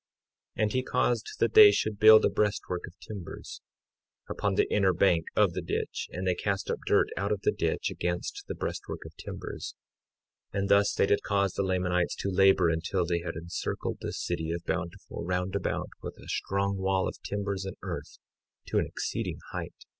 53:4 0.57 0.63
And 0.63 0.73
he 0.73 0.81
caused 0.81 1.27
that 1.37 1.53
they 1.53 1.69
should 1.71 1.99
build 1.99 2.25
a 2.25 2.29
breastwork 2.31 2.87
of 2.87 2.99
timbers 3.07 3.61
upon 4.27 4.55
the 4.55 4.67
inner 4.73 4.93
bank 4.93 5.25
of 5.35 5.53
the 5.53 5.61
ditch; 5.61 6.09
and 6.11 6.25
they 6.25 6.33
cast 6.33 6.71
up 6.71 6.79
dirt 6.87 7.09
out 7.15 7.31
of 7.31 7.41
the 7.43 7.51
ditch 7.51 7.91
against 7.91 8.45
the 8.47 8.55
breastwork 8.55 9.01
of 9.05 9.15
timbers; 9.17 9.75
and 10.51 10.69
thus 10.69 10.95
they 10.95 11.05
did 11.05 11.21
cause 11.21 11.53
the 11.53 11.61
Lamanites 11.61 12.15
to 12.15 12.31
labor 12.31 12.67
until 12.67 13.05
they 13.05 13.19
had 13.19 13.35
encircled 13.35 13.99
the 14.01 14.11
city 14.11 14.49
of 14.49 14.65
Bountiful 14.65 15.23
round 15.23 15.55
about 15.55 15.89
with 16.01 16.17
a 16.17 16.27
strong 16.27 16.77
wall 16.77 17.07
of 17.07 17.19
timbers 17.21 17.63
and 17.65 17.77
earth, 17.83 18.17
to 18.65 18.79
an 18.79 18.87
exceeding 18.87 19.37
height. 19.51 19.85